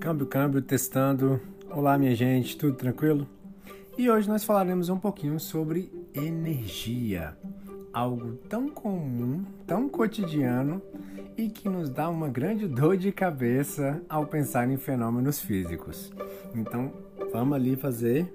Câmbio, 0.00 0.26
câmbio, 0.26 0.62
testando. 0.62 1.38
Olá, 1.70 1.98
minha 1.98 2.14
gente, 2.14 2.56
tudo 2.56 2.74
tranquilo? 2.74 3.28
E 3.98 4.10
hoje 4.10 4.26
nós 4.26 4.42
falaremos 4.42 4.88
um 4.88 4.98
pouquinho 4.98 5.38
sobre 5.38 5.92
energia. 6.14 7.36
Algo 7.92 8.32
tão 8.48 8.70
comum, 8.70 9.44
tão 9.66 9.90
cotidiano 9.90 10.80
e 11.36 11.50
que 11.50 11.68
nos 11.68 11.90
dá 11.90 12.08
uma 12.08 12.30
grande 12.30 12.66
dor 12.66 12.96
de 12.96 13.12
cabeça 13.12 14.00
ao 14.08 14.26
pensar 14.26 14.70
em 14.70 14.78
fenômenos 14.78 15.38
físicos. 15.38 16.10
Então, 16.54 16.90
vamos 17.30 17.54
ali 17.54 17.76
fazer 17.76 18.32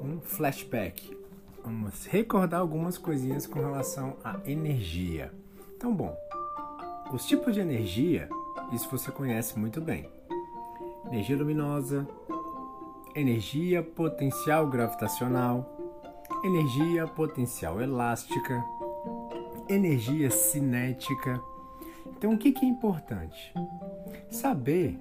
um 0.00 0.18
flashback. 0.22 1.14
Vamos 1.62 2.06
recordar 2.06 2.60
algumas 2.60 2.96
coisinhas 2.96 3.46
com 3.46 3.60
relação 3.60 4.16
à 4.24 4.40
energia. 4.46 5.34
Então, 5.76 5.94
bom, 5.94 6.16
os 7.12 7.26
tipos 7.26 7.52
de 7.52 7.60
energia, 7.60 8.30
isso 8.72 8.88
você 8.90 9.12
conhece 9.12 9.58
muito 9.58 9.82
bem 9.82 10.17
energia 11.10 11.36
luminosa, 11.36 12.06
energia 13.14 13.82
potencial 13.82 14.68
gravitacional, 14.68 15.66
energia 16.44 17.06
potencial 17.06 17.80
elástica, 17.80 18.62
energia 19.68 20.30
cinética. 20.30 21.40
Então, 22.06 22.34
o 22.34 22.38
que 22.38 22.54
é 22.62 22.68
importante? 22.68 23.52
Saber 24.30 25.00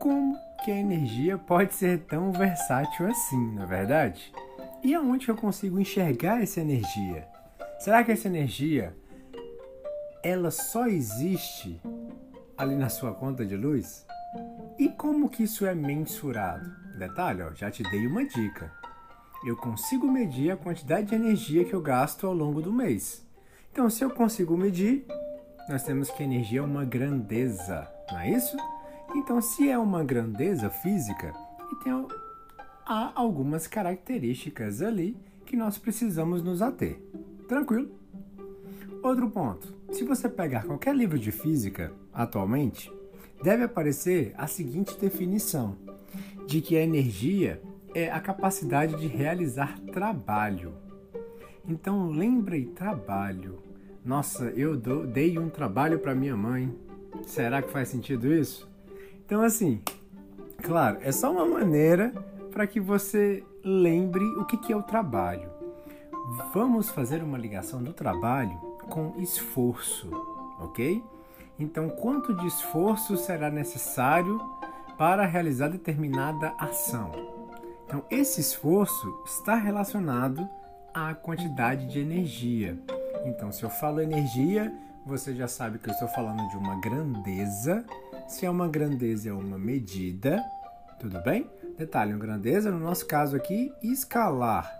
como 0.00 0.36
que 0.64 0.70
a 0.70 0.76
energia 0.76 1.36
pode 1.36 1.74
ser 1.74 2.00
tão 2.00 2.32
versátil 2.32 3.06
assim, 3.06 3.54
na 3.54 3.64
é 3.64 3.66
verdade? 3.66 4.32
E 4.82 4.94
aonde 4.94 5.28
eu 5.28 5.36
consigo 5.36 5.78
enxergar 5.78 6.42
essa 6.42 6.60
energia? 6.60 7.28
Será 7.78 8.02
que 8.02 8.12
essa 8.12 8.28
energia 8.28 8.96
ela 10.22 10.50
só 10.50 10.86
existe 10.86 11.80
ali 12.56 12.74
na 12.74 12.88
sua 12.88 13.12
conta 13.12 13.44
de 13.44 13.56
luz? 13.56 14.06
E 14.78 14.90
como 14.90 15.30
que 15.30 15.44
isso 15.44 15.64
é 15.64 15.74
mensurado? 15.74 16.70
Detalhe, 16.98 17.42
ó, 17.42 17.54
já 17.54 17.70
te 17.70 17.82
dei 17.84 18.06
uma 18.06 18.24
dica. 18.26 18.70
Eu 19.44 19.56
consigo 19.56 20.10
medir 20.10 20.50
a 20.50 20.56
quantidade 20.56 21.08
de 21.08 21.14
energia 21.14 21.64
que 21.64 21.74
eu 21.74 21.80
gasto 21.80 22.26
ao 22.26 22.34
longo 22.34 22.60
do 22.60 22.72
mês. 22.72 23.26
Então, 23.72 23.88
se 23.88 24.04
eu 24.04 24.10
consigo 24.10 24.56
medir, 24.56 25.06
nós 25.68 25.82
temos 25.82 26.10
que 26.10 26.22
energia 26.22 26.60
é 26.60 26.62
uma 26.62 26.84
grandeza, 26.84 27.90
não 28.10 28.18
é 28.18 28.30
isso? 28.30 28.56
Então, 29.14 29.40
se 29.40 29.68
é 29.70 29.78
uma 29.78 30.04
grandeza 30.04 30.68
física, 30.68 31.32
então 31.72 32.08
há 32.84 33.12
algumas 33.14 33.66
características 33.66 34.82
ali 34.82 35.16
que 35.44 35.56
nós 35.56 35.78
precisamos 35.78 36.42
nos 36.42 36.60
ater. 36.60 37.00
Tranquilo? 37.48 37.90
Outro 39.02 39.30
ponto: 39.30 39.74
se 39.90 40.04
você 40.04 40.28
pegar 40.28 40.64
qualquer 40.64 40.94
livro 40.94 41.18
de 41.18 41.32
física 41.32 41.92
atualmente, 42.12 42.92
deve 43.42 43.64
aparecer 43.64 44.34
a 44.36 44.46
seguinte 44.46 44.98
definição: 44.98 45.76
de 46.46 46.60
que 46.60 46.76
a 46.76 46.82
energia 46.82 47.60
é 47.94 48.10
a 48.10 48.20
capacidade 48.20 48.96
de 48.96 49.06
realizar 49.06 49.78
trabalho. 49.92 50.74
Então 51.66 52.10
lembre 52.10 52.66
trabalho. 52.66 53.58
Nossa, 54.04 54.44
eu 54.50 54.76
dei 54.76 55.38
um 55.38 55.48
trabalho 55.48 55.98
para 55.98 56.14
minha 56.14 56.36
mãe. 56.36 56.72
Será 57.24 57.60
que 57.60 57.72
faz 57.72 57.88
sentido 57.88 58.32
isso? 58.32 58.68
Então 59.24 59.42
assim, 59.42 59.80
claro, 60.62 60.98
é 61.00 61.10
só 61.10 61.32
uma 61.32 61.46
maneira 61.46 62.12
para 62.52 62.66
que 62.66 62.78
você 62.78 63.42
lembre 63.64 64.24
o 64.24 64.44
que 64.44 64.72
é 64.72 64.76
o 64.76 64.82
trabalho. 64.82 65.50
Vamos 66.52 66.90
fazer 66.90 67.22
uma 67.22 67.38
ligação 67.38 67.82
do 67.82 67.92
trabalho 67.92 68.56
com 68.88 69.14
esforço, 69.20 70.10
ok? 70.60 71.02
Então, 71.58 71.88
quanto 71.88 72.34
de 72.34 72.46
esforço 72.46 73.16
será 73.16 73.50
necessário 73.50 74.38
para 74.98 75.24
realizar 75.24 75.68
determinada 75.68 76.52
ação? 76.58 77.12
Então, 77.86 78.04
esse 78.10 78.40
esforço 78.40 79.22
está 79.24 79.54
relacionado 79.54 80.46
à 80.92 81.14
quantidade 81.14 81.86
de 81.86 82.00
energia. 82.00 82.78
Então, 83.24 83.50
se 83.50 83.62
eu 83.62 83.70
falo 83.70 84.00
energia, 84.00 84.72
você 85.06 85.34
já 85.34 85.48
sabe 85.48 85.78
que 85.78 85.88
eu 85.88 85.92
estou 85.92 86.08
falando 86.08 86.46
de 86.48 86.56
uma 86.56 86.78
grandeza. 86.80 87.84
Se 88.28 88.44
é 88.44 88.50
uma 88.50 88.68
grandeza, 88.68 89.30
é 89.30 89.32
uma 89.32 89.58
medida. 89.58 90.44
Tudo 90.98 91.22
bem? 91.22 91.48
Detalhe, 91.78 92.12
uma 92.12 92.20
grandeza, 92.20 92.70
no 92.70 92.80
nosso 92.80 93.06
caso 93.06 93.36
aqui, 93.36 93.72
escalar. 93.82 94.70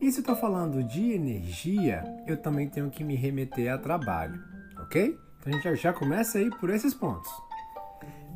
E 0.00 0.10
se 0.10 0.18
eu 0.18 0.22
estou 0.22 0.36
falando 0.36 0.82
de 0.82 1.12
energia, 1.12 2.02
eu 2.26 2.36
também 2.36 2.68
tenho 2.68 2.90
que 2.90 3.04
me 3.04 3.14
remeter 3.14 3.72
a 3.72 3.76
trabalho, 3.76 4.42
ok? 4.78 5.18
Então 5.40 5.52
a 5.52 5.74
gente 5.74 5.82
já 5.82 5.92
começa 5.92 6.38
aí 6.38 6.50
por 6.50 6.70
esses 6.70 6.92
pontos. 6.92 7.30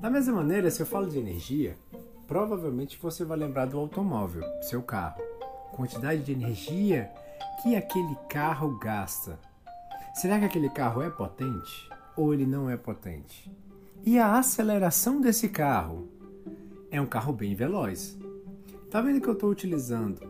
Da 0.01 0.11
mesma 0.11 0.35
maneira, 0.35 0.71
se 0.71 0.81
eu 0.81 0.87
falo 0.87 1.09
de 1.09 1.19
energia, 1.19 1.79
provavelmente 2.27 2.99
você 3.01 3.25
vai 3.25 3.39
lembrar 3.39 3.67
do 3.67 3.79
automóvel, 3.79 4.43
seu 4.63 4.83
carro. 4.83 5.23
Quantidade 5.73 6.23
de 6.23 6.33
energia 6.33 7.11
que 7.63 7.77
aquele 7.77 8.15
carro 8.29 8.79
gasta. 8.79 9.39
Será 10.15 10.39
que 10.39 10.45
aquele 10.45 10.71
carro 10.71 11.03
é 11.03 11.11
potente 11.11 11.91
ou 12.17 12.33
ele 12.33 12.47
não 12.47 12.71
é 12.71 12.77
potente? 12.77 13.51
E 14.05 14.19
a 14.19 14.39
aceleração 14.39 15.21
desse 15.21 15.49
carro? 15.49 16.09
É 16.91 17.01
um 17.01 17.07
carro 17.07 17.33
bem 17.33 17.55
veloz. 17.55 18.17
Tá 18.91 19.01
vendo 19.01 19.21
que 19.21 19.29
eu 19.29 19.33
estou 19.33 19.51
utilizando 19.51 20.21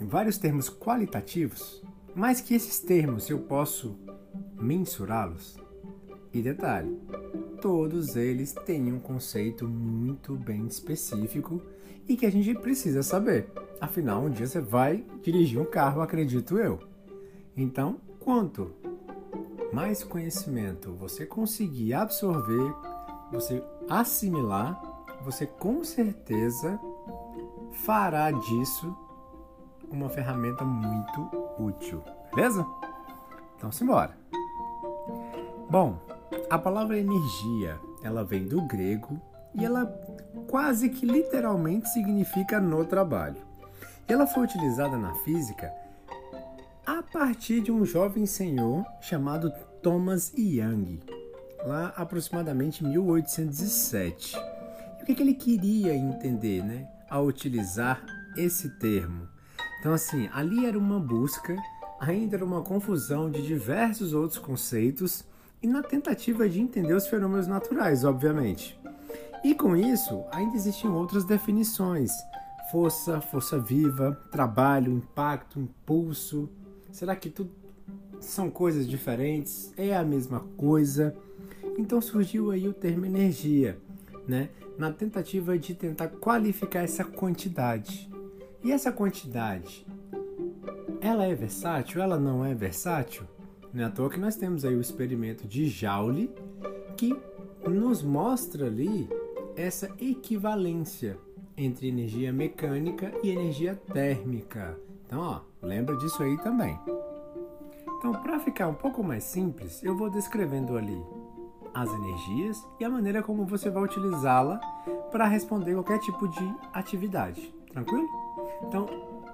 vários 0.00 0.38
termos 0.38 0.70
qualitativos, 0.70 1.82
mas 2.14 2.40
que 2.40 2.54
esses 2.54 2.78
termos 2.80 3.28
eu 3.28 3.40
posso 3.40 3.98
mensurá-los? 4.60 5.61
E 6.32 6.40
detalhe, 6.40 6.98
todos 7.60 8.16
eles 8.16 8.52
têm 8.52 8.92
um 8.92 8.98
conceito 8.98 9.68
muito 9.68 10.34
bem 10.34 10.66
específico 10.66 11.60
e 12.08 12.16
que 12.16 12.24
a 12.24 12.30
gente 12.30 12.54
precisa 12.54 13.02
saber. 13.02 13.52
Afinal, 13.80 14.22
um 14.22 14.30
dia 14.30 14.46
você 14.46 14.60
vai 14.60 15.04
dirigir 15.22 15.60
um 15.60 15.64
carro, 15.64 16.00
acredito 16.00 16.58
eu. 16.58 16.78
Então, 17.56 17.98
quanto 18.18 18.72
mais 19.72 20.02
conhecimento 20.02 20.92
você 20.92 21.26
conseguir 21.26 21.92
absorver, 21.94 22.74
você 23.30 23.62
assimilar, 23.88 24.80
você 25.22 25.46
com 25.46 25.84
certeza 25.84 26.80
fará 27.72 28.30
disso 28.30 28.96
uma 29.90 30.08
ferramenta 30.08 30.64
muito 30.64 31.28
útil, 31.58 32.02
beleza? 32.34 32.66
Então, 33.56 33.70
simbora. 33.70 34.16
Bom, 35.70 35.98
a 36.48 36.58
palavra 36.58 36.98
energia, 36.98 37.78
ela 38.02 38.24
vem 38.24 38.46
do 38.46 38.62
grego 38.62 39.20
e 39.54 39.64
ela 39.64 39.86
quase 40.48 40.88
que 40.88 41.06
literalmente 41.06 41.88
significa 41.88 42.60
no 42.60 42.84
trabalho. 42.84 43.36
Ela 44.06 44.26
foi 44.26 44.44
utilizada 44.44 44.96
na 44.96 45.14
física 45.16 45.72
a 46.84 47.02
partir 47.02 47.60
de 47.60 47.70
um 47.70 47.84
jovem 47.84 48.26
senhor 48.26 48.84
chamado 49.00 49.52
Thomas 49.82 50.32
Young, 50.36 51.00
lá 51.64 51.92
aproximadamente 51.96 52.84
1807. 52.84 54.36
E 54.36 55.02
o 55.02 55.06
que, 55.06 55.14
que 55.14 55.22
ele 55.22 55.34
queria 55.34 55.94
entender, 55.94 56.62
né, 56.62 56.88
ao 57.08 57.26
utilizar 57.26 58.04
esse 58.36 58.68
termo? 58.78 59.28
Então, 59.80 59.92
assim, 59.92 60.28
ali 60.32 60.66
era 60.66 60.78
uma 60.78 60.98
busca, 60.98 61.56
ainda 62.00 62.36
era 62.36 62.44
uma 62.44 62.62
confusão 62.62 63.30
de 63.30 63.42
diversos 63.42 64.12
outros 64.12 64.38
conceitos 64.38 65.24
e 65.62 65.66
na 65.66 65.82
tentativa 65.82 66.48
de 66.48 66.60
entender 66.60 66.94
os 66.94 67.06
fenômenos 67.06 67.46
naturais, 67.46 68.04
obviamente. 68.04 68.78
E 69.44 69.54
com 69.54 69.76
isso, 69.76 70.24
ainda 70.30 70.56
existiam 70.56 70.94
outras 70.94 71.24
definições: 71.24 72.12
força, 72.70 73.20
força 73.20 73.58
viva, 73.58 74.20
trabalho, 74.30 74.92
impacto, 74.92 75.60
impulso. 75.60 76.48
Será 76.90 77.14
que 77.16 77.30
tudo 77.30 77.50
são 78.20 78.50
coisas 78.50 78.88
diferentes? 78.88 79.72
É 79.76 79.96
a 79.96 80.04
mesma 80.04 80.40
coisa? 80.56 81.16
Então 81.78 82.00
surgiu 82.00 82.50
aí 82.50 82.68
o 82.68 82.72
termo 82.72 83.06
energia, 83.06 83.78
né? 84.26 84.50
Na 84.78 84.92
tentativa 84.92 85.58
de 85.58 85.74
tentar 85.74 86.08
qualificar 86.08 86.80
essa 86.80 87.04
quantidade. 87.04 88.10
E 88.62 88.70
essa 88.70 88.92
quantidade, 88.92 89.84
ela 91.00 91.24
é 91.24 91.34
versátil? 91.34 92.00
Ela 92.00 92.18
não 92.18 92.44
é 92.44 92.54
versátil? 92.54 93.26
Não 93.72 93.84
é 93.84 93.86
à 93.86 93.90
toa 93.90 94.10
que 94.10 94.20
nós 94.20 94.36
temos 94.36 94.64
aí 94.64 94.74
o 94.74 94.80
experimento 94.80 95.48
de 95.48 95.66
Joule 95.66 96.30
que 96.96 97.16
nos 97.66 98.02
mostra 98.02 98.66
ali 98.66 99.08
essa 99.56 99.86
equivalência 99.98 101.18
entre 101.56 101.88
energia 101.88 102.32
mecânica 102.32 103.12
e 103.22 103.30
energia 103.30 103.74
térmica. 103.74 104.78
Então, 105.06 105.20
ó, 105.20 105.40
lembra 105.66 105.96
disso 105.96 106.22
aí 106.22 106.36
também. 106.38 106.78
Então, 107.98 108.12
para 108.12 108.38
ficar 108.40 108.68
um 108.68 108.74
pouco 108.74 109.02
mais 109.02 109.24
simples, 109.24 109.82
eu 109.82 109.96
vou 109.96 110.10
descrevendo 110.10 110.76
ali 110.76 111.02
as 111.72 111.90
energias 111.90 112.66
e 112.78 112.84
a 112.84 112.90
maneira 112.90 113.22
como 113.22 113.46
você 113.46 113.70
vai 113.70 113.82
utilizá-la 113.84 114.58
para 115.10 115.26
responder 115.26 115.74
qualquer 115.74 115.98
tipo 116.00 116.28
de 116.28 116.54
atividade. 116.72 117.54
Tranquilo? 117.70 118.08
Então, 118.66 118.86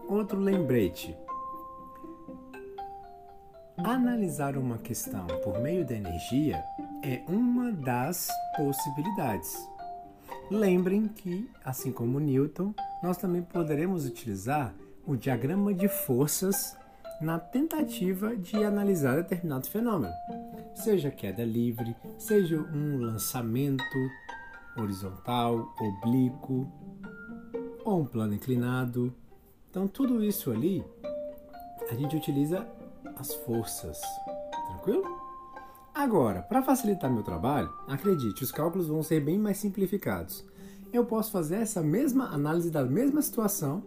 outro 0.06 0.38
lembrete. 0.38 1.17
Analisar 3.84 4.56
uma 4.56 4.76
questão 4.76 5.26
por 5.44 5.60
meio 5.60 5.86
da 5.86 5.94
energia 5.94 6.64
é 7.02 7.22
uma 7.28 7.70
das 7.70 8.28
possibilidades. 8.56 9.56
Lembrem 10.50 11.06
que, 11.06 11.48
assim 11.64 11.92
como 11.92 12.19
Newton, 12.19 12.75
nós 13.02 13.16
também 13.16 13.40
poderemos 13.40 14.04
utilizar 14.04 14.75
o 15.06 15.16
diagrama 15.16 15.72
de 15.72 15.86
forças 15.88 16.76
na 17.20 17.38
tentativa 17.38 18.36
de 18.36 18.64
analisar 18.64 19.16
determinado 19.16 19.69
fenômeno, 19.69 20.12
seja 20.75 21.10
queda 21.10 21.44
livre, 21.44 21.94
seja 22.19 22.58
um 22.58 22.98
lançamento 22.98 23.84
horizontal, 24.76 25.75
oblíquo 25.80 26.70
ou 27.84 28.00
um 28.00 28.04
plano 28.06 28.34
inclinado. 28.34 29.14
Então, 29.70 29.86
tudo 29.86 30.22
isso 30.22 30.50
ali 30.50 30.84
a 31.90 31.94
gente 31.94 32.16
utiliza 32.16 32.66
as 33.19 33.35
forças, 33.35 34.00
tranquilo? 34.69 35.05
Agora, 35.94 36.43
para 36.43 36.62
facilitar 36.62 37.12
meu 37.12 37.23
trabalho, 37.23 37.69
acredite, 37.88 38.44
os 38.44 38.53
cálculos 38.53 38.87
vão 38.87 39.03
ser 39.03 39.20
bem 39.20 39.38
mais 39.38 39.59
simplificados. 39.59 40.44
Eu 40.93 41.05
posso 41.05 41.32
fazer 41.32 41.56
essa 41.56 41.82
mesma 41.82 42.29
análise 42.29 42.70
da 42.70 42.85
mesma 42.85 43.20
situação, 43.20 43.82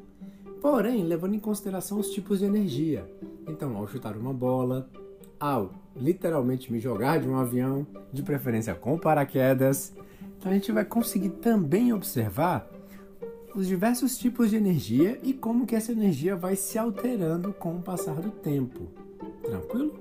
porém 0.61 1.03
levando 1.03 1.35
em 1.35 1.39
consideração 1.39 1.99
os 1.99 2.09
tipos 2.09 2.39
de 2.39 2.45
energia. 2.45 3.09
Então, 3.47 3.77
ao 3.77 3.87
chutar 3.87 4.17
uma 4.17 4.33
bola, 4.33 4.89
ao 5.39 5.71
literalmente 5.95 6.71
me 6.71 6.79
jogar 6.79 7.19
de 7.19 7.27
um 7.27 7.37
avião, 7.37 7.87
de 8.11 8.21
preferência 8.21 8.75
com 8.75 8.97
paraquedas, 8.97 9.93
então 10.37 10.51
a 10.51 10.53
gente 10.53 10.71
vai 10.71 10.83
conseguir 10.83 11.29
também 11.29 11.93
observar 11.93 12.69
os 13.55 13.67
diversos 13.67 14.17
tipos 14.17 14.49
de 14.49 14.55
energia 14.55 15.19
e 15.23 15.33
como 15.33 15.65
que 15.65 15.75
essa 15.75 15.91
energia 15.91 16.35
vai 16.35 16.55
se 16.55 16.77
alterando 16.77 17.53
com 17.53 17.77
o 17.77 17.81
passar 17.81 18.15
do 18.15 18.31
tempo. 18.31 19.00
Tranquilo? 19.51 19.99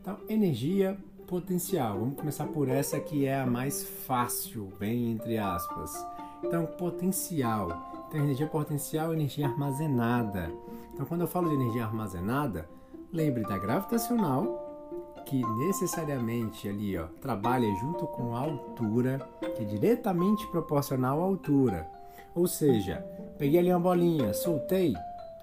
Então, 0.00 0.18
energia 0.28 0.98
potencial. 1.28 1.96
Vamos 1.96 2.16
começar 2.16 2.44
por 2.46 2.68
essa 2.68 2.98
que 2.98 3.24
é 3.24 3.40
a 3.40 3.46
mais 3.46 3.84
fácil, 3.84 4.72
bem 4.80 5.12
entre 5.12 5.38
aspas. 5.38 6.04
Então, 6.42 6.66
potencial. 6.66 7.68
Então, 8.08 8.20
energia 8.20 8.48
potencial 8.48 9.12
é 9.12 9.14
energia 9.14 9.46
armazenada. 9.46 10.50
Então, 10.92 11.06
quando 11.06 11.20
eu 11.20 11.28
falo 11.28 11.48
de 11.50 11.54
energia 11.54 11.84
armazenada, 11.84 12.68
lembre 13.12 13.44
da 13.44 13.56
gravitacional, 13.58 15.22
que 15.24 15.40
necessariamente 15.58 16.68
ali 16.68 16.98
ó, 16.98 17.06
trabalha 17.20 17.72
junto 17.76 18.08
com 18.08 18.34
a 18.34 18.40
altura, 18.40 19.20
que 19.56 19.62
é 19.62 19.66
diretamente 19.66 20.44
proporcional 20.48 21.20
à 21.20 21.24
altura. 21.24 21.88
Ou 22.34 22.48
seja, 22.48 23.06
peguei 23.38 23.60
ali 23.60 23.70
uma 23.70 23.78
bolinha, 23.78 24.34
soltei 24.34 24.94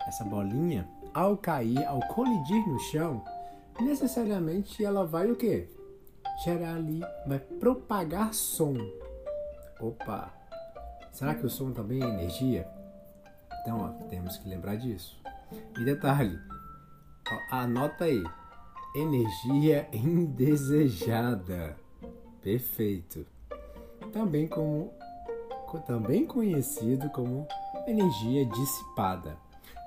essa 0.06 0.26
bolinha, 0.26 0.86
ao 1.14 1.38
cair, 1.38 1.84
ao 1.86 2.00
colidir 2.08 2.68
no 2.68 2.80
chão, 2.80 3.24
necessariamente 3.80 4.84
ela 4.84 5.06
vai 5.06 5.32
o 5.32 5.36
quê? 5.36 5.70
Gerar 6.44 6.76
ali, 6.76 7.02
vai 7.26 7.40
propagar 7.40 8.34
som. 8.34 8.76
Opa! 9.80 10.32
Será 11.12 11.36
que 11.36 11.46
o 11.46 11.50
som 11.50 11.72
também 11.72 12.02
é 12.02 12.08
energia? 12.08 12.68
Então, 13.62 13.80
ó, 13.82 13.90
temos 14.08 14.38
que 14.38 14.50
lembrar 14.50 14.76
disso. 14.78 15.22
E 15.78 15.84
detalhe, 15.84 16.40
ó, 17.30 17.56
anota 17.56 18.06
aí, 18.06 18.24
energia 18.96 19.88
indesejada. 19.94 21.76
Perfeito. 22.42 23.26
Também 24.12 24.48
como 24.48 24.92
também 25.86 26.26
conhecido 26.26 27.10
como 27.12 27.48
energia 27.88 28.46
dissipada. 28.46 29.38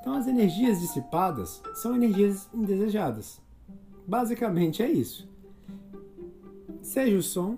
Então, 0.05 0.17
as 0.17 0.27
energias 0.27 0.81
dissipadas 0.81 1.63
são 1.77 1.97
energias 1.97 2.47
indesejadas. 2.53 3.41
Basicamente 4.07 4.83
é 4.83 4.91
isso. 4.91 5.27
Seja 6.83 7.17
o 7.17 7.23
som 7.23 7.57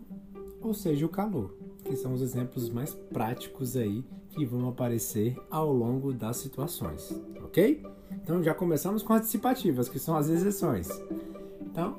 ou 0.60 0.72
seja 0.72 1.04
o 1.04 1.08
calor, 1.08 1.56
que 1.82 1.96
são 1.96 2.14
os 2.14 2.22
exemplos 2.22 2.70
mais 2.70 2.94
práticos 2.94 3.76
aí 3.76 4.04
que 4.28 4.44
vão 4.44 4.68
aparecer 4.68 5.36
ao 5.50 5.72
longo 5.72 6.12
das 6.12 6.36
situações, 6.36 7.20
ok? 7.42 7.84
Então 8.12 8.40
já 8.40 8.54
começamos 8.54 9.02
com 9.02 9.12
as 9.12 9.22
dissipativas, 9.22 9.88
que 9.88 9.98
são 9.98 10.16
as 10.16 10.28
exceções. 10.28 10.88
Então, 11.60 11.98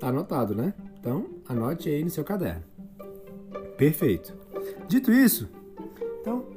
tá 0.00 0.08
anotado, 0.08 0.56
né? 0.56 0.74
Então, 0.98 1.26
anote 1.48 1.88
aí 1.88 2.02
no 2.02 2.10
seu 2.10 2.24
caderno. 2.24 2.64
Perfeito. 3.78 4.36
Dito 4.88 5.12
isso, 5.12 5.48
então, 6.20 6.48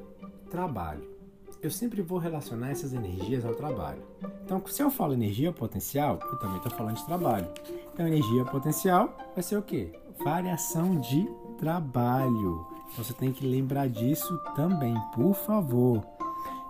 trabalho 0.50 1.17
eu 1.62 1.72
sempre 1.72 2.02
vou 2.02 2.18
relacionar 2.18 2.70
essas 2.70 2.94
energias 2.94 3.46
ao 3.46 3.54
trabalho. 3.54 4.02
Então, 4.44 4.62
se 4.68 4.82
eu 4.82 4.90
falo 4.90 5.14
energia 5.14 5.52
potencial, 5.52 6.20
eu 6.22 6.40
também 6.40 6.58
estou 6.58 6.72
falando 6.72 6.98
de 6.98 7.06
trabalho. 7.06 7.48
Então, 7.94 8.08
energia 8.08 8.46
potencial 8.46 9.16
vai 9.34 9.44
ser 9.44 9.58
o 9.58 9.62
quê? 9.62 9.92
Variação 10.24 11.00
de 11.00 11.28
trabalho. 11.58 12.66
Então, 12.92 13.04
você 13.04 13.14
tem 13.14 13.32
que 13.32 13.46
lembrar 13.46 13.90
disso 13.90 14.38
também, 14.56 14.96
por 15.14 15.34
favor. 15.34 16.06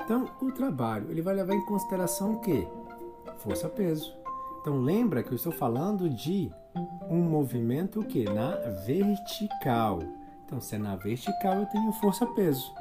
Então, 0.04 0.30
o 0.42 0.52
trabalho, 0.52 1.12
ele 1.12 1.22
vai 1.22 1.36
levar 1.36 1.54
em 1.54 1.66
consideração 1.66 2.34
o 2.34 2.40
quê? 2.40 2.68
Força-peso. 3.40 4.16
Então, 4.62 4.82
lembra 4.82 5.22
que 5.22 5.32
eu 5.32 5.36
estou 5.36 5.52
falando 5.52 6.10
de 6.10 6.52
um 7.10 7.22
movimento 7.22 8.04
que 8.04 8.24
na 8.26 8.52
vertical. 8.86 10.00
Então, 10.46 10.62
se 10.62 10.76
é 10.76 10.78
na 10.78 10.96
vertical, 10.96 11.56
eu 11.56 11.66
tenho 11.68 11.92
força-peso. 11.94 12.74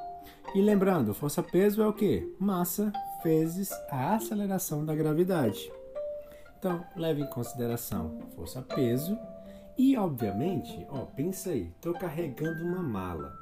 E 0.55 0.61
lembrando, 0.61 1.15
força-peso 1.15 1.83
é 1.83 1.87
o 1.87 1.93
que? 1.93 2.35
Massa 2.39 2.93
vezes 3.23 3.71
a 3.91 4.15
aceleração 4.15 4.85
da 4.85 4.95
gravidade. 4.95 5.71
Então, 6.59 6.85
leve 6.97 7.23
em 7.23 7.27
consideração 7.27 8.21
força-peso 8.35 9.19
e, 9.77 9.97
obviamente, 9.97 10.87
ó, 10.89 11.01
pensa 11.05 11.51
aí, 11.51 11.73
estou 11.77 11.93
carregando 11.93 12.65
uma 12.65 12.83
mala. 12.83 13.33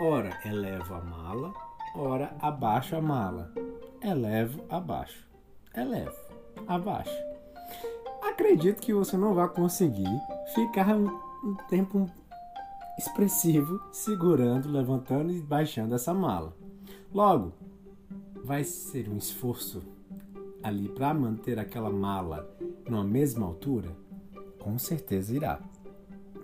Ora, 0.00 0.30
elevo 0.44 0.94
a 0.94 1.00
mala, 1.00 1.52
ora, 1.94 2.34
abaixo 2.40 2.96
a 2.96 3.00
mala. 3.00 3.52
Elevo, 4.02 4.64
abaixo. 4.68 5.24
Elevo, 5.76 6.16
abaixo. 6.66 7.16
Acredito 8.22 8.80
que 8.80 8.92
você 8.92 9.16
não 9.16 9.34
vai 9.34 9.48
conseguir 9.48 10.20
ficar 10.54 10.96
um, 10.96 11.06
um 11.44 11.54
tempo 11.68 12.10
expressivo 12.98 13.80
segurando, 13.90 14.70
levantando 14.70 15.32
e 15.32 15.40
baixando 15.40 15.94
essa 15.94 16.12
mala. 16.12 16.56
Logo, 17.12 17.52
vai 18.44 18.64
ser 18.64 19.08
um 19.08 19.16
esforço 19.16 19.82
ali 20.62 20.88
para 20.88 21.12
manter 21.12 21.58
aquela 21.58 21.90
mala 21.90 22.48
numa 22.88 23.04
mesma 23.04 23.46
altura? 23.46 23.90
Com 24.58 24.78
certeza 24.78 25.34
irá. 25.34 25.60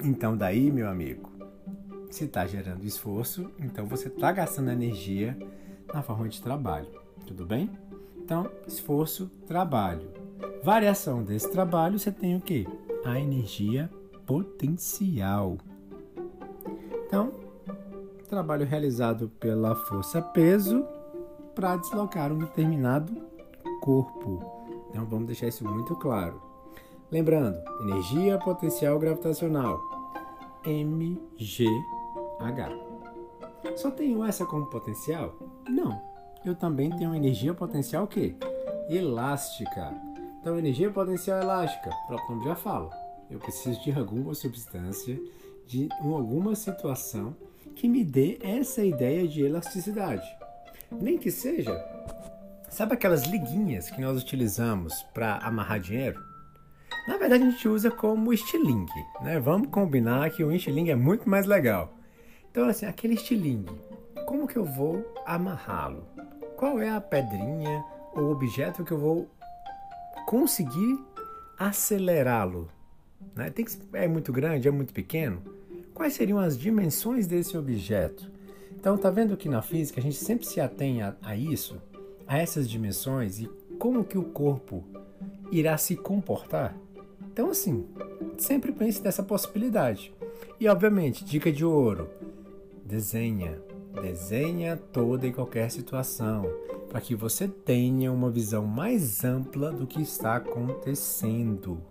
Então, 0.03 0.37
daí, 0.37 0.71
meu 0.71 0.89
amigo, 0.89 1.31
se 2.11 2.25
está 2.25 2.47
gerando 2.47 2.85
esforço, 2.85 3.51
então 3.59 3.87
você 3.87 4.09
está 4.09 4.33
gastando 4.33 4.71
energia 4.71 5.37
na 5.93 6.03
forma 6.03 6.29
de 6.29 6.41
trabalho. 6.41 6.89
Tudo 7.27 7.45
bem? 7.45 7.71
Então, 8.17 8.51
esforço, 8.67 9.31
trabalho. 9.47 10.11
Variação 10.63 11.23
desse 11.23 11.51
trabalho, 11.51 11.99
você 11.99 12.13
tem 12.13 12.37
o 12.37 12.41
que? 12.41 12.67
A 13.05 13.19
energia 13.19 13.91
potencial. 14.27 15.59
Então, 17.09 17.33
trabalho 18.29 18.67
realizado 18.67 19.31
pela 19.41 19.75
força-peso 19.75 20.85
para 21.55 21.77
deslocar 21.77 22.31
um 22.31 22.37
determinado 22.37 23.11
corpo. 23.81 24.45
Então, 24.91 25.07
vamos 25.07 25.27
deixar 25.27 25.49
isso 25.49 25.67
muito 25.67 25.97
claro. 25.97 26.39
Lembrando, 27.11 27.59
energia 27.81 28.37
potencial 28.39 28.99
gravitacional, 28.99 29.81
MGH. 30.67 31.17
Só 33.75 33.91
tenho 33.91 34.23
essa 34.23 34.45
como 34.45 34.67
potencial? 34.67 35.35
Não. 35.67 35.99
Eu 36.45 36.55
também 36.55 36.91
tenho 36.91 37.15
energia 37.15 37.55
potencial 37.55 38.05
o 38.05 38.07
quê? 38.07 38.37
Elástica. 38.91 39.95
Então, 40.43 40.59
energia 40.59 40.91
potencial 40.91 41.41
elástica, 41.41 41.91
próprio 42.07 42.37
nome 42.37 42.45
já 42.45 42.55
fala. 42.55 42.91
Eu 43.31 43.39
preciso 43.39 43.83
de 43.83 43.93
alguma 43.93 44.35
substância 44.35 45.19
de 45.69 45.87
alguma 46.01 46.55
situação 46.55 47.37
que 47.77 47.87
me 47.87 48.03
dê 48.03 48.39
essa 48.41 48.83
ideia 48.83 49.29
de 49.29 49.43
elasticidade. 49.43 50.27
Nem 50.91 51.19
que 51.19 51.31
seja, 51.31 51.79
sabe 52.71 52.95
aquelas 52.95 53.25
liguinhas 53.25 53.91
que 53.91 54.01
nós 54.01 54.21
utilizamos 54.21 55.03
para 55.13 55.37
amarrar 55.37 55.79
dinheiro? 55.79 56.19
Na 57.07 57.19
verdade, 57.19 57.45
a 57.45 57.51
gente 57.51 57.69
usa 57.69 57.91
como 57.91 58.33
estilingue, 58.33 59.05
né? 59.21 59.39
Vamos 59.39 59.69
combinar 59.69 60.31
que 60.31 60.43
o 60.43 60.51
estilingue 60.51 60.91
é 60.91 60.97
muito 60.97 61.29
mais 61.29 61.45
legal. 61.45 61.93
Então, 62.51 62.67
assim, 62.67 62.87
aquele 62.87 63.15
estilingue, 63.15 63.79
como 64.27 64.49
que 64.49 64.57
eu 64.57 64.65
vou 64.65 65.15
amarrá-lo? 65.27 66.07
Qual 66.57 66.81
é 66.81 66.89
a 66.89 67.01
pedrinha 67.01 67.85
ou 68.15 68.33
objeto 68.33 68.85
que 68.85 68.93
eu 68.93 68.99
vou 68.99 69.31
conseguir 70.27 70.99
acelerá-lo? 71.59 72.71
Né? 73.37 73.51
Tem 73.51 73.65
que, 73.65 73.79
é 73.93 74.09
muito 74.09 74.33
grande, 74.33 74.67
é 74.67 74.71
muito 74.71 74.95
pequeno? 74.95 75.58
Quais 75.99 76.13
seriam 76.13 76.39
as 76.39 76.57
dimensões 76.57 77.27
desse 77.27 77.59
objeto? 77.59 78.31
Então, 78.71 78.97
tá 78.97 79.11
vendo 79.11 79.37
que 79.37 79.49
na 79.49 79.61
física 79.61 79.99
a 79.99 80.03
gente 80.03 80.15
sempre 80.15 80.47
se 80.47 80.61
atém 80.61 81.03
a, 81.03 81.17
a 81.21 81.35
isso, 81.35 81.83
a 82.25 82.39
essas 82.39 82.71
dimensões 82.71 83.41
e 83.41 83.51
como 83.81 84.05
que 84.05 84.17
o 84.17 84.23
corpo 84.23 84.85
irá 85.51 85.77
se 85.77 85.97
comportar? 85.97 86.79
Então, 87.33 87.51
assim, 87.51 87.85
sempre 88.39 88.71
pense 88.71 89.03
nessa 89.03 89.25
possibilidade. 89.25 90.15
E, 90.61 90.69
obviamente, 90.69 91.25
dica 91.25 91.51
de 91.51 91.65
ouro: 91.65 92.09
desenha. 92.85 93.61
Desenha 94.01 94.77
toda 94.77 95.27
e 95.27 95.33
qualquer 95.33 95.69
situação 95.69 96.45
para 96.89 97.01
que 97.01 97.17
você 97.17 97.49
tenha 97.49 98.13
uma 98.13 98.31
visão 98.31 98.65
mais 98.65 99.25
ampla 99.25 99.73
do 99.73 99.85
que 99.85 100.01
está 100.01 100.37
acontecendo, 100.37 101.83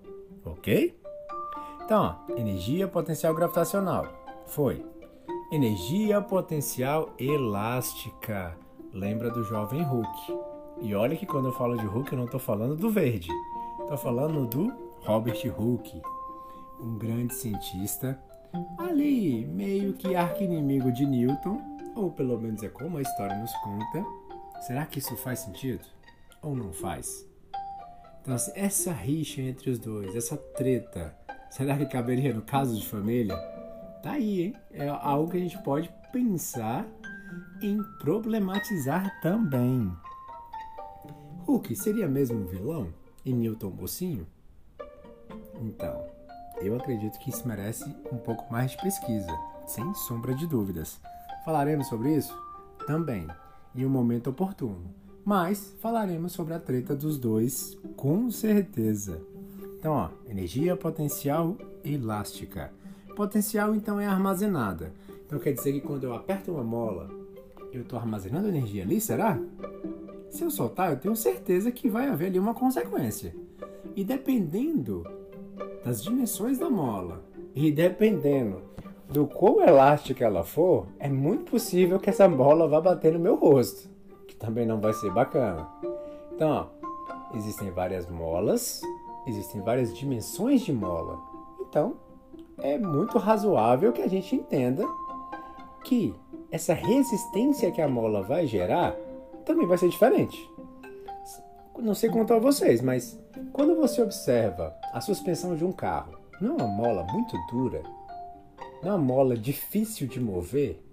ok? 0.46 0.96
Então, 1.88 2.17
ó, 2.27 2.34
energia 2.34 2.86
potencial 2.86 3.34
gravitacional 3.34 4.06
foi 4.46 4.86
energia 5.50 6.22
potencial 6.22 7.13
elástica. 7.17 8.58
Lembra 8.91 9.29
do 9.29 9.41
jovem 9.41 9.84
Hulk? 9.84 10.38
E 10.82 10.94
olha 10.94 11.15
que 11.15 11.25
quando 11.25 11.46
eu 11.46 11.53
falo 11.53 11.77
de 11.77 11.86
Hulk, 11.86 12.12
eu 12.12 12.17
não 12.17 12.25
estou 12.25 12.41
falando 12.41 12.75
do 12.75 12.89
verde, 12.89 13.29
estou 13.79 13.98
falando 13.98 14.46
do 14.46 14.70
Robert 15.06 15.41
Hooke, 15.58 16.01
um 16.82 16.98
grande 16.98 17.34
cientista, 17.34 18.22
ali 18.77 19.46
meio 19.46 19.94
que 19.94 20.13
arqui-inimigo 20.13 20.91
de 20.91 21.06
Newton, 21.06 21.62
ou 21.96 22.12
pelo 22.12 22.38
menos 22.38 22.62
é 22.63 22.67
como 22.67 22.98
a 22.98 23.01
história 23.01 23.38
nos 23.38 23.53
conta. 23.63 24.06
Será 24.60 24.86
que 24.86 25.00
isso 25.00 25.15
faz 25.15 25.39
sentido? 25.39 25.86
Ou 26.41 26.53
não 26.53 26.74
faz? 26.74 27.25
Então, 28.22 28.36
assim, 28.36 28.51
essa 28.56 28.91
rixa 28.91 29.39
entre 29.39 29.70
os 29.70 29.79
dois, 29.79 30.17
essa 30.17 30.36
treta, 30.36 31.15
será 31.50 31.77
que 31.77 31.86
caberia 31.86 32.34
no 32.34 32.42
caso 32.42 32.75
de 32.75 32.86
família? 32.88 33.36
Tá 34.04 34.12
aí, 34.12 34.42
hein? 34.42 34.56
É 34.72 34.88
algo 34.88 35.32
que 35.32 35.38
a 35.38 35.39
gente 35.39 35.58
pode 35.63 35.92
pensar 36.12 36.86
em 37.62 37.82
problematizar 38.00 39.20
também. 39.22 39.92
Hulk 41.46 41.75
seria 41.75 42.08
mesmo 42.08 42.42
um 42.42 42.46
vilão? 42.46 42.94
E 43.25 43.34
Newton 43.34 43.72
mocinho? 43.72 44.27
Então, 45.62 46.06
eu 46.62 46.75
acredito 46.75 47.20
que 47.20 47.30
isso 47.30 47.48
merece 47.48 47.84
um 48.12 48.18
pouco 48.18 48.51
mais 48.51 48.72
de 48.72 48.82
pesquisa, 48.82 49.32
sem 49.66 49.94
sombra 49.94 50.34
de 50.34 50.48
dúvidas. 50.48 51.00
Falaremos 51.44 51.88
sobre 51.88 52.16
isso? 52.16 52.34
Também, 52.86 53.27
em 53.75 53.86
um 53.86 53.89
momento 53.89 54.30
oportuno. 54.30 54.94
Mas 55.25 55.75
falaremos 55.82 56.32
sobre 56.32 56.54
a 56.54 56.60
treta 56.60 56.96
dos 56.96 57.18
dois, 57.18 57.77
com 57.96 58.32
certeza. 58.32 59.22
Então, 59.77 59.93
ó, 59.93 60.10
energia 60.29 60.75
potencial 60.75 61.55
elástica. 61.84 62.72
Potencial, 63.15 63.75
então, 63.75 64.00
é 64.00 64.07
armazenada. 64.07 64.91
Então, 65.25 65.39
quer 65.39 65.53
dizer 65.53 65.74
que 65.74 65.81
quando 65.81 66.03
eu 66.03 66.13
aperto 66.13 66.51
uma 66.51 66.63
mola, 66.63 67.10
eu 67.72 67.81
estou 67.81 68.00
armazenando 68.00 68.48
energia 68.48 68.84
ali, 68.84 69.00
será? 69.00 69.39
Se 70.29 70.43
eu 70.43 70.50
soltar, 70.50 70.91
eu 70.91 71.00
tenho 71.00 71.15
certeza 71.15 71.72
que 71.72 71.89
vai 71.89 72.07
haver 72.07 72.27
ali 72.27 72.39
uma 72.39 72.53
consequência. 72.53 73.36
E 73.96 74.03
dependendo 74.03 75.03
das 75.84 76.03
dimensões 76.03 76.57
da 76.57 76.69
mola 76.69 77.24
e 77.55 77.72
dependendo 77.72 78.62
do 79.10 79.25
quão 79.25 79.62
elástica 79.62 80.25
ela 80.25 80.43
for, 80.43 80.88
é 81.00 81.07
muito 81.07 81.51
possível 81.51 82.00
que 82.00 82.10
essa 82.10 82.27
bola 82.27 82.67
vá 82.67 82.81
bater 82.81 83.13
no 83.13 83.19
meu 83.19 83.36
rosto, 83.36 83.89
que 84.27 84.36
também 84.36 84.65
não 84.65 84.79
vai 84.79 84.93
ser 84.93 85.12
bacana. 85.12 85.67
Então, 86.34 86.50
ó, 86.50 87.36
existem 87.36 87.72
várias 87.72 88.10
molas, 88.10 88.81
existem 89.29 89.62
várias 89.62 89.96
dimensões 89.96 90.62
de 90.62 90.74
mola. 90.74 91.19
Então, 91.62 91.96
é 92.57 92.77
muito 92.77 93.17
razoável 93.17 93.91
que 93.91 94.01
a 94.01 94.07
gente 94.07 94.36
entenda 94.36 94.86
que 95.84 96.13
essa 96.51 96.74
resistência 96.74 97.72
que 97.72 97.81
a 97.81 97.88
mola 97.88 98.22
vai 98.22 98.48
gerar 98.48 98.96
também 99.46 99.67
vai 99.67 99.77
ser 99.77 99.89
diferente. 99.89 100.50
Não 101.77 101.93
sei 101.93 102.10
quanto 102.10 102.34
a 102.34 102.39
vocês, 102.39 102.81
mas 102.81 103.19
quando 103.53 103.75
você 103.75 104.01
observa 104.01 104.75
a 104.91 105.00
suspensão 105.00 105.55
de 105.55 105.63
um 105.63 105.72
carro, 105.72 106.17
não 106.41 106.57
é 106.57 106.63
uma 106.63 106.67
mola 106.67 107.03
muito 107.03 107.38
dura? 107.51 107.84
Não 108.81 108.91
é 108.91 108.96
uma 108.96 109.03
mola 109.03 109.38
difícil 109.38 110.07
de 110.07 110.19
mover? 110.19 110.84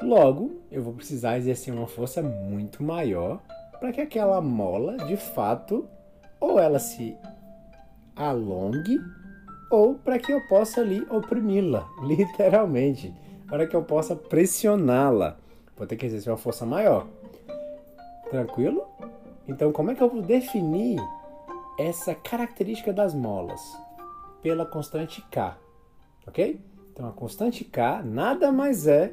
Logo, 0.00 0.62
eu 0.70 0.82
vou 0.82 0.94
precisar 0.94 1.38
exercer 1.38 1.72
uma 1.72 1.86
força 1.86 2.22
muito 2.22 2.82
maior 2.82 3.40
para 3.78 3.92
que 3.92 4.00
aquela 4.00 4.40
mola, 4.40 4.96
de 4.96 5.16
fato, 5.16 5.88
ou 6.40 6.58
ela 6.58 6.78
se 6.78 7.16
alongue, 8.16 9.00
ou 9.70 9.94
para 9.94 10.18
que 10.18 10.32
eu 10.32 10.40
possa 10.48 10.80
ali 10.80 11.06
oprimi-la, 11.10 11.88
literalmente, 12.04 13.12
para 13.48 13.66
que 13.66 13.74
eu 13.74 13.82
possa 13.82 14.14
pressioná-la. 14.14 15.38
Vou 15.76 15.86
ter 15.86 15.96
que 15.96 16.06
exercer 16.06 16.30
uma 16.30 16.38
força 16.38 16.66
maior. 16.66 17.06
Tranquilo? 18.30 18.84
Então, 19.48 19.72
como 19.72 19.90
é 19.90 19.94
que 19.94 20.02
eu 20.02 20.08
vou 20.08 20.22
definir 20.22 21.00
essa 21.78 22.14
característica 22.14 22.92
das 22.92 23.14
molas? 23.14 23.60
Pela 24.42 24.64
constante 24.66 25.22
K, 25.30 25.56
ok? 26.26 26.60
Então, 26.92 27.08
a 27.08 27.12
constante 27.12 27.64
K 27.64 28.02
nada 28.02 28.52
mais 28.52 28.86
é 28.86 29.12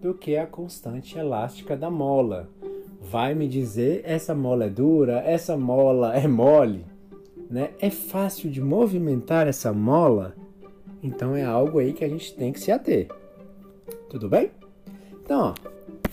do 0.00 0.14
que 0.14 0.36
a 0.36 0.46
constante 0.46 1.18
elástica 1.18 1.76
da 1.76 1.90
mola. 1.90 2.48
Vai 3.00 3.34
me 3.34 3.46
dizer 3.46 4.02
essa 4.04 4.34
mola 4.34 4.64
é 4.64 4.68
dura, 4.68 5.20
essa 5.20 5.56
mola 5.56 6.16
é 6.16 6.26
mole, 6.26 6.84
né? 7.50 7.70
É 7.80 7.90
fácil 7.90 8.50
de 8.50 8.60
movimentar 8.60 9.46
essa 9.46 9.72
mola, 9.72 10.34
então 11.02 11.34
é 11.34 11.44
algo 11.44 11.78
aí 11.78 11.92
que 11.92 12.04
a 12.04 12.08
gente 12.08 12.34
tem 12.34 12.52
que 12.52 12.60
se 12.60 12.72
ater. 12.72 13.08
Tudo 14.08 14.28
bem? 14.28 14.50
Então, 15.22 15.50
ó, 15.50 15.54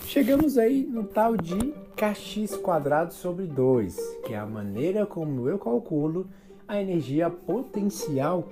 chegamos 0.06 0.58
aí 0.58 0.84
no 0.84 1.04
tal 1.04 1.36
de 1.36 1.74
kx 1.96 2.56
quadrado 2.56 3.14
sobre 3.14 3.46
2, 3.46 3.96
que 4.24 4.34
é 4.34 4.38
a 4.38 4.46
maneira 4.46 5.06
como 5.06 5.48
eu 5.48 5.58
calculo 5.58 6.26
a 6.66 6.80
energia 6.80 7.30
potencial 7.30 8.48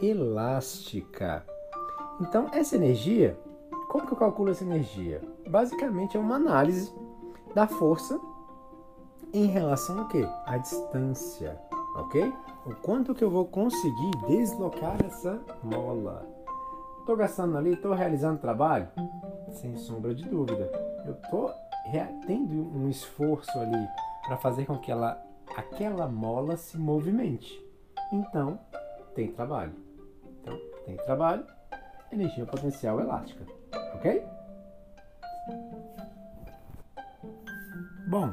elástica. 0.00 1.44
Então, 2.20 2.46
essa 2.52 2.76
energia, 2.76 3.38
como 3.88 4.06
que 4.06 4.12
eu 4.12 4.18
calculo 4.18 4.50
essa 4.50 4.64
energia? 4.64 5.22
Basicamente 5.48 6.16
é 6.16 6.20
uma 6.20 6.36
análise 6.36 6.92
da 7.54 7.66
força 7.66 8.20
em 9.32 9.46
relação 9.46 10.00
ao 10.00 10.08
que? 10.08 10.26
A 10.44 10.58
distância, 10.58 11.58
ok? 11.94 12.32
O 12.66 12.74
quanto 12.76 13.14
que 13.14 13.24
eu 13.24 13.30
vou 13.30 13.46
conseguir 13.46 14.10
deslocar 14.28 14.96
essa 15.04 15.40
mola. 15.62 16.26
Estou 17.00 17.16
gastando 17.16 17.58
ali, 17.58 17.72
estou 17.72 17.92
realizando 17.94 18.40
trabalho? 18.40 18.88
Sem 19.50 19.76
sombra 19.76 20.14
de 20.14 20.24
dúvida. 20.24 20.70
Eu 21.04 21.14
estou 21.14 21.52
tendo 22.26 22.54
um 22.76 22.88
esforço 22.88 23.58
ali 23.58 23.88
para 24.24 24.36
fazer 24.36 24.66
com 24.66 24.78
que 24.78 24.90
ela, 24.90 25.20
aquela 25.56 26.06
mola 26.06 26.56
se 26.56 26.78
movimente. 26.78 27.60
Então, 28.12 28.58
tem 29.14 29.32
trabalho. 29.32 29.74
Então, 30.40 30.58
tem 30.86 30.96
trabalho, 30.98 31.44
energia 32.12 32.46
potencial 32.46 33.00
elástica. 33.00 33.44
Ok? 33.94 34.24
Bom, 38.08 38.32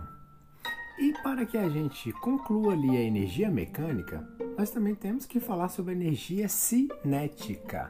e 1.00 1.14
para 1.24 1.46
que 1.46 1.58
a 1.58 1.70
gente 1.70 2.12
conclua 2.14 2.74
ali 2.74 2.98
a 2.98 3.02
energia 3.02 3.50
mecânica, 3.50 4.28
nós 4.58 4.70
também 4.70 4.96
temos 4.96 5.26
que 5.26 5.40
falar 5.40 5.70
sobre 5.70 5.94
a 5.94 5.96
energia 5.96 6.48
cinética. 6.50 7.88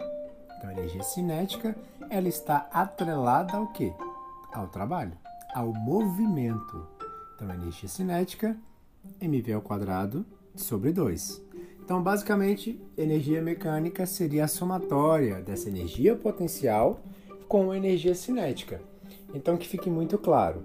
Então, 0.58 0.70
a 0.70 0.74
energia 0.74 1.04
cinética, 1.04 1.75
ela 2.10 2.28
está 2.28 2.70
atrelada 2.72 3.58
ao 3.58 3.68
quê? 3.68 3.94
Ao 4.54 4.68
trabalho 4.68 5.18
ao 5.54 5.74
movimento. 5.74 6.88
Então, 7.36 7.51
energia 7.54 7.89
cinética, 7.89 8.58
mv 9.20 9.54
ao 9.54 9.62
quadrado 9.62 10.25
sobre 10.56 10.92
2. 10.92 11.42
Então, 11.84 12.01
basicamente, 12.04 12.80
energia 12.98 13.42
mecânica 13.42 14.06
seria 14.06 14.46
a 14.46 14.48
somatória 14.48 15.42
dessa 15.42 15.70
energia 15.70 16.16
potencial 16.16 17.01
com 17.48 17.72
a 17.72 17.78
energia 17.78 18.13
cinética. 18.13 18.82
Então, 19.34 19.58
que 19.58 19.68
fique 19.68 19.89
muito 19.89 20.18
claro, 20.18 20.63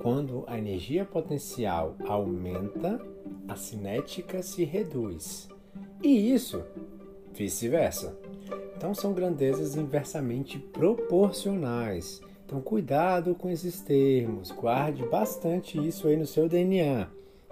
quando 0.00 0.44
a 0.46 0.58
energia 0.58 1.04
potencial 1.04 1.94
aumenta, 2.06 3.00
a 3.46 3.54
cinética 3.54 4.42
se 4.42 4.64
reduz. 4.64 5.48
E 6.02 6.32
isso 6.32 6.62
vice-versa. 7.32 8.18
Então, 8.76 8.94
são 8.94 9.12
grandezas 9.12 9.76
inversamente 9.76 10.58
proporcionais. 10.58 12.20
Então, 12.46 12.60
cuidado 12.60 13.34
com 13.34 13.48
esses 13.50 13.80
termos, 13.80 14.50
guarde 14.50 15.04
bastante 15.06 15.78
isso 15.86 16.08
aí 16.08 16.16
no 16.16 16.26
seu 16.26 16.48
DNA, 16.48 17.06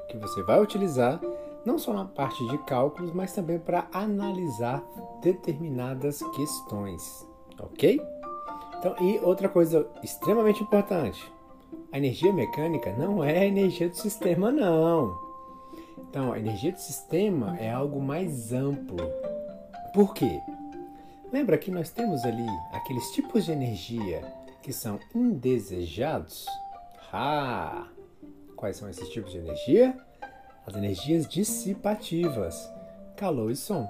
que 0.08 0.16
você 0.16 0.42
vai 0.42 0.60
utilizar 0.60 1.20
não 1.64 1.78
só 1.78 1.92
na 1.92 2.04
parte 2.04 2.44
de 2.48 2.58
cálculos, 2.58 3.12
mas 3.12 3.32
também 3.32 3.58
para 3.58 3.86
analisar 3.92 4.82
determinadas 5.22 6.22
questões, 6.34 7.26
ok? 7.60 8.00
Então, 8.78 8.96
e 9.00 9.18
outra 9.18 9.48
coisa 9.48 9.86
extremamente 10.02 10.62
importante: 10.62 11.30
a 11.90 11.96
energia 11.96 12.32
mecânica 12.32 12.92
não 12.92 13.24
é 13.24 13.38
a 13.38 13.46
energia 13.46 13.88
do 13.88 13.96
sistema, 13.96 14.50
não. 14.52 15.18
Então, 15.98 16.32
a 16.32 16.38
energia 16.38 16.72
do 16.72 16.78
sistema 16.78 17.56
é 17.58 17.70
algo 17.70 18.00
mais 18.00 18.52
amplo. 18.52 18.98
Por 19.94 20.14
quê? 20.14 20.40
Lembra 21.32 21.58
que 21.58 21.70
nós 21.70 21.90
temos 21.90 22.24
ali 22.24 22.46
aqueles 22.72 23.10
tipos 23.12 23.44
de 23.46 23.52
energia 23.52 24.22
que 24.62 24.72
são 24.72 24.98
indesejados? 25.14 26.46
Ah! 27.12 27.86
Quais 28.54 28.76
são 28.76 28.88
esses 28.88 29.08
tipos 29.08 29.32
de 29.32 29.38
energia? 29.38 29.96
As 30.66 30.74
energias 30.74 31.26
dissipativas, 31.26 32.70
calor 33.16 33.50
e 33.50 33.56
som. 33.56 33.88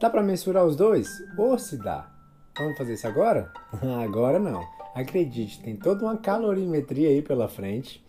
Dá 0.00 0.08
para 0.08 0.22
mensurar 0.22 0.64
os 0.64 0.76
dois? 0.76 1.08
Ou 1.36 1.58
se 1.58 1.76
dá? 1.76 2.10
Vamos 2.56 2.78
fazer 2.78 2.94
isso 2.94 3.06
agora? 3.06 3.52
agora 4.02 4.38
não. 4.38 4.75
Acredite, 4.96 5.60
tem 5.60 5.76
toda 5.76 6.06
uma 6.06 6.16
calorimetria 6.16 7.10
aí 7.10 7.20
pela 7.20 7.48
frente 7.48 8.02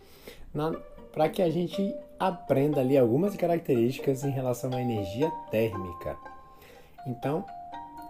para 1.12 1.28
que 1.28 1.42
a 1.42 1.50
gente 1.50 1.94
aprenda 2.18 2.80
ali 2.80 2.96
algumas 2.96 3.36
características 3.36 4.24
em 4.24 4.30
relação 4.30 4.72
à 4.72 4.80
energia 4.80 5.30
térmica. 5.50 6.16
Então, 7.06 7.44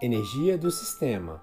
energia 0.01 0.57
do 0.57 0.71
sistema 0.71 1.41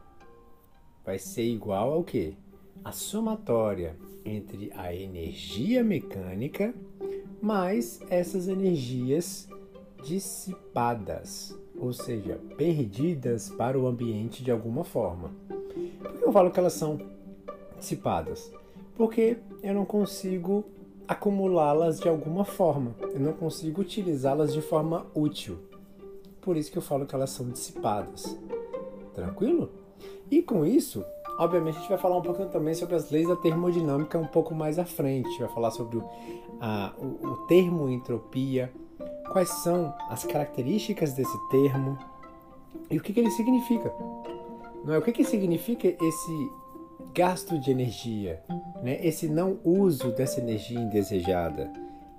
vai 1.05 1.19
ser 1.19 1.43
igual 1.43 1.93
ao 1.93 2.03
que? 2.03 2.35
A 2.83 2.91
somatória 2.91 3.95
entre 4.25 4.73
a 4.75 4.95
energia 4.95 5.85
mecânica 5.85 6.75
mais 7.43 8.01
essas 8.09 8.49
energias 8.49 9.47
dissipadas, 10.03 11.55
ou 11.79 11.93
seja, 11.93 12.41
perdidas 12.57 13.51
para 13.51 13.79
o 13.79 13.87
ambiente 13.87 14.43
de 14.43 14.51
alguma 14.51 14.85
forma. 14.85 15.31
Por 16.01 16.13
que 16.13 16.25
eu 16.25 16.33
falo 16.33 16.51
que 16.51 16.59
elas 16.59 16.73
são 16.73 17.15
dissipadas? 17.87 18.53
Porque 18.97 19.39
eu 19.63 19.75
não 19.75 19.85
consigo 19.85 20.65
acumulá-las 21.07 22.01
de 22.01 22.09
alguma 22.09 22.45
forma, 22.45 22.95
eu 23.15 23.21
não 23.21 23.33
consigo 23.33 23.81
utilizá-las 23.81 24.53
de 24.53 24.61
forma 24.61 25.07
útil. 25.15 25.59
Por 26.41 26.57
isso 26.57 26.71
que 26.71 26.79
eu 26.79 26.83
falo 26.83 27.07
que 27.07 27.15
elas 27.15 27.31
são 27.31 27.49
dissipadas. 27.49 28.37
Tranquilo? 29.15 29.71
E 30.31 30.43
com 30.43 30.65
isso, 30.65 31.05
obviamente 31.39 31.77
a 31.77 31.81
gente 31.81 31.89
vai 31.89 31.99
falar 31.99 32.17
um 32.17 32.23
pouquinho 32.23 32.49
também 32.49 32.75
sobre 32.75 32.97
as 32.97 33.11
leis 33.11 33.29
da 33.29 33.37
termodinâmica 33.37 34.19
um 34.19 34.27
pouco 34.27 34.55
mais 34.55 34.79
à 34.79 34.85
frente. 34.85 35.39
Vai 35.39 35.49
falar 35.49 35.71
sobre 35.71 35.99
o, 35.99 36.05
a, 36.61 36.93
o, 36.99 37.27
o 37.27 37.37
termo 37.47 37.89
entropia, 37.89 38.73
quais 39.31 39.49
são 39.49 39.95
as 40.09 40.25
características 40.25 41.13
desse 41.13 41.39
termo 41.51 41.99
e 42.91 42.97
o 42.97 43.01
que, 43.01 43.13
que 43.13 43.21
ele 43.21 43.31
significa. 43.31 43.93
Não 44.85 44.95
é 44.95 44.99
o 44.99 45.03
que, 45.03 45.13
que 45.13 45.25
significa 45.25 45.89
esse 45.89 46.51
gasto 47.15 47.59
de 47.59 47.71
energia, 47.71 48.43
né? 48.83 48.99
esse 49.05 49.29
não 49.29 49.59
uso 49.65 50.13
dessa 50.13 50.41
energia 50.41 50.79
indesejada. 50.79 51.71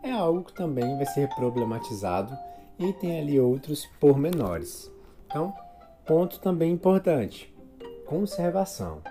É 0.02 0.12
algo 0.12 0.44
que 0.44 0.54
também 0.54 0.96
vai 0.96 1.06
ser 1.06 1.28
problematizado 1.36 2.38
e 2.80 2.94
tem 2.94 3.20
ali 3.20 3.40
outros 3.40 3.86
pormenores. 4.00 4.92
Então, 5.26 5.54
ponto 6.06 6.40
também 6.40 6.72
importante: 6.72 7.54
conservação. 8.06 9.02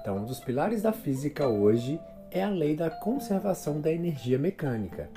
Então, 0.00 0.18
um 0.18 0.24
dos 0.24 0.40
pilares 0.40 0.82
da 0.82 0.92
física 0.92 1.46
hoje 1.46 2.00
é 2.30 2.42
a 2.42 2.48
lei 2.48 2.74
da 2.74 2.90
conservação 2.90 3.80
da 3.80 3.92
energia 3.92 4.38
mecânica. 4.38 5.08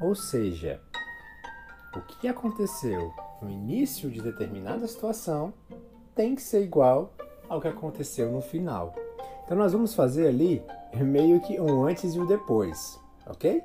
Ou 0.00 0.14
seja, 0.14 0.80
o 1.96 2.00
que 2.00 2.28
aconteceu 2.28 3.12
no 3.42 3.50
início 3.50 4.10
de 4.10 4.22
determinada 4.22 4.86
situação 4.86 5.52
tem 6.14 6.34
que 6.34 6.42
ser 6.42 6.62
igual 6.62 7.12
ao 7.50 7.60
que 7.60 7.68
aconteceu 7.68 8.30
no 8.30 8.40
final. 8.40 8.94
Então 9.44 9.58
nós 9.58 9.72
vamos 9.72 9.92
fazer 9.92 10.28
ali 10.28 10.62
meio 10.94 11.40
que 11.40 11.60
um 11.60 11.84
antes 11.84 12.14
e 12.14 12.20
um 12.20 12.24
depois, 12.24 12.98
ok? 13.26 13.60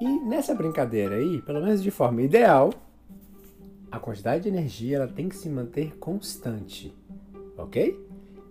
E 0.00 0.20
nessa 0.20 0.54
brincadeira 0.54 1.16
aí, 1.16 1.42
pelo 1.42 1.60
menos 1.60 1.82
de 1.82 1.90
forma 1.90 2.22
ideal, 2.22 2.70
a 3.92 4.00
quantidade 4.00 4.44
de 4.44 4.48
energia 4.48 4.96
ela 4.96 5.06
tem 5.06 5.28
que 5.28 5.36
se 5.36 5.48
manter 5.50 5.96
constante, 5.98 6.94
ok? 7.58 8.02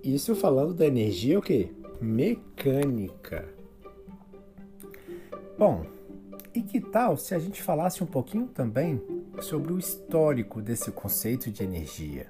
Isso 0.04 0.36
falando 0.36 0.74
da 0.74 0.86
energia 0.86 1.40
o 1.40 1.42
quê? 1.42 1.72
Mecânica. 2.00 3.50
Bom, 5.58 5.86
e 6.54 6.62
que 6.62 6.80
tal 6.80 7.18
se 7.18 7.34
a 7.34 7.40
gente 7.40 7.62
falasse 7.64 8.04
um 8.04 8.08
pouquinho 8.08 8.48
também 8.48 9.02
sobre 9.42 9.74
o 9.74 9.80
histórico 9.80 10.62
desse 10.62 10.92
conceito 10.92 11.52
de 11.52 11.64
energia? 11.64 12.30